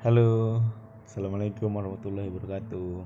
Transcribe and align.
Halo, 0.00 0.64
assalamualaikum 1.04 1.76
warahmatullahi 1.76 2.32
wabarakatuh. 2.32 3.04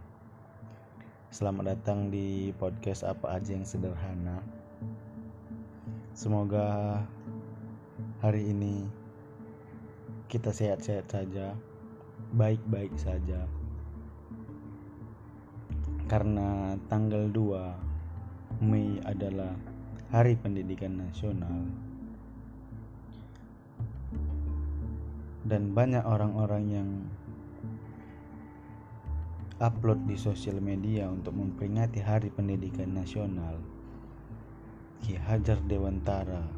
Selamat 1.35 1.75
datang 1.75 2.07
di 2.07 2.55
podcast 2.55 3.03
apa 3.03 3.35
aja 3.35 3.51
yang 3.51 3.67
sederhana. 3.67 4.39
Semoga 6.15 7.03
hari 8.23 8.47
ini 8.47 8.87
kita 10.31 10.55
sehat-sehat 10.55 11.11
saja, 11.11 11.59
baik-baik 12.31 12.95
saja. 12.95 13.43
Karena 16.07 16.79
tanggal 16.87 17.27
2 17.27 18.63
Mei 18.63 19.03
adalah 19.03 19.51
Hari 20.15 20.39
Pendidikan 20.39 21.03
Nasional. 21.03 21.59
Dan 25.45 25.77
banyak 25.77 26.01
orang-orang 26.01 26.65
yang 26.73 26.89
upload 29.61 30.03
di 30.09 30.17
sosial 30.17 30.59
media 30.59 31.07
untuk 31.07 31.37
memperingati 31.37 32.01
Hari 32.01 32.33
Pendidikan 32.33 32.97
Nasional. 32.97 33.61
Ki 35.05 35.21
Hajar 35.21 35.61
Dewantara, 35.69 36.49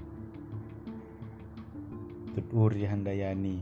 Tuturi 2.33 2.87
Handayani. 2.87 3.59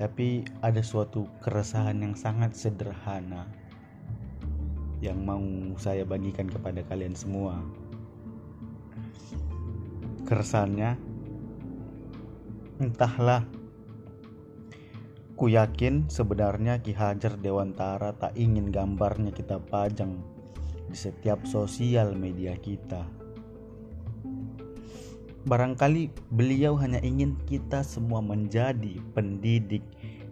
Tapi 0.00 0.46
ada 0.64 0.80
suatu 0.80 1.28
keresahan 1.44 2.00
yang 2.00 2.16
sangat 2.16 2.56
sederhana 2.56 3.44
yang 5.04 5.20
mau 5.22 5.42
saya 5.76 6.02
bagikan 6.08 6.48
kepada 6.48 6.80
kalian 6.86 7.12
semua. 7.12 7.60
Keresahannya 10.24 11.07
Entahlah. 12.78 13.42
Ku 15.34 15.50
yakin 15.50 16.06
sebenarnya 16.06 16.78
Ki 16.78 16.94
Hajar 16.94 17.34
Dewantara 17.34 18.14
tak 18.14 18.38
ingin 18.38 18.70
gambarnya 18.70 19.34
kita 19.34 19.58
pajang 19.58 20.22
di 20.86 20.94
setiap 20.94 21.42
sosial 21.42 22.14
media 22.14 22.54
kita. 22.54 23.02
Barangkali 25.42 26.30
beliau 26.30 26.78
hanya 26.78 27.02
ingin 27.02 27.34
kita 27.50 27.82
semua 27.82 28.22
menjadi 28.22 29.02
pendidik 29.10 29.82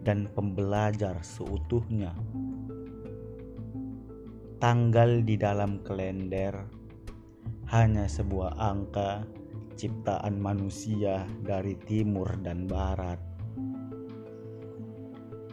dan 0.07 0.31
pembelajar 0.31 1.19
seutuhnya. 1.27 2.15
Tanggal 4.63 5.27
di 5.27 5.35
dalam 5.35 5.83
kalender 5.83 6.63
hanya 7.75 8.07
sebuah 8.07 8.55
angka 8.55 9.27
ciptaan 9.77 10.41
manusia 10.41 11.29
dari 11.45 11.77
timur 11.85 12.27
dan 12.41 12.65
barat. 12.65 13.21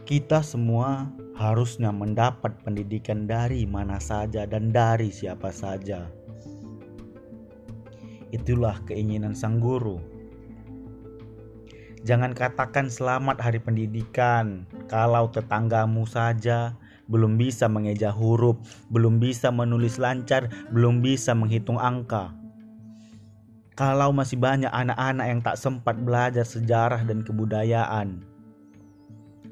Kita 0.03 0.39
semua 0.39 1.11
harusnya 1.35 1.91
mendapat 1.91 2.59
pendidikan 2.63 3.27
dari 3.27 3.67
mana 3.67 3.99
saja 3.99 4.47
dan 4.47 4.71
dari 4.71 5.11
siapa 5.11 5.51
saja. 5.51 6.07
Itulah 8.33 8.81
keinginan 8.89 9.37
sang 9.37 9.61
guru. 9.61 10.01
Jangan 12.03 12.35
katakan 12.35 12.91
selamat 12.91 13.39
hari 13.39 13.63
pendidikan 13.63 14.67
kalau 14.91 15.31
tetanggamu 15.31 16.03
saja 16.03 16.75
belum 17.07 17.39
bisa 17.39 17.71
mengeja 17.71 18.11
huruf, 18.11 18.59
belum 18.91 19.23
bisa 19.23 19.51
menulis 19.51 19.99
lancar, 19.99 20.51
belum 20.71 20.99
bisa 20.99 21.31
menghitung 21.31 21.79
angka. 21.79 22.42
Kalau 23.73 24.13
masih 24.13 24.37
banyak 24.37 24.69
anak-anak 24.69 25.25
yang 25.25 25.41
tak 25.41 25.57
sempat 25.57 25.97
belajar 25.97 26.45
sejarah 26.45 27.01
dan 27.09 27.25
kebudayaan, 27.25 28.21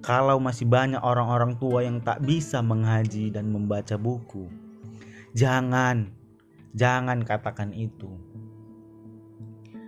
kalau 0.05 0.37
masih 0.37 0.69
banyak 0.69 1.01
orang-orang 1.01 1.57
tua 1.57 1.81
yang 1.81 1.97
tak 2.05 2.21
bisa 2.21 2.61
menghaji 2.61 3.33
dan 3.33 3.49
membaca 3.49 3.97
buku, 3.97 4.45
jangan, 5.33 6.13
jangan 6.77 7.25
katakan 7.25 7.73
itu. 7.73 8.13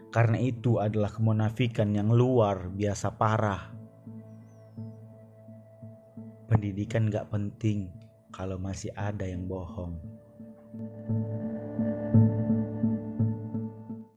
Karena 0.10 0.42
itu 0.42 0.82
adalah 0.82 1.14
kemunafikan 1.14 1.94
yang 1.94 2.10
luar 2.10 2.74
biasa 2.74 3.14
parah. 3.14 3.70
Pendidikan 6.50 7.10
gak 7.10 7.30
penting 7.30 7.90
kalau 8.34 8.58
masih 8.58 8.90
ada 8.98 9.30
yang 9.30 9.46
bohong. 9.46 9.98